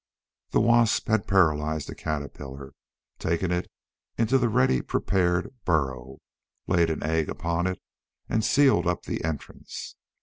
[0.49, 2.73] The wasp had paralyzed a caterpillar,
[3.19, 3.69] taken it
[4.17, 6.17] into the ready prepared burrow,
[6.65, 7.79] laid an egg upon it,
[8.27, 9.95] and sealed up the entrance.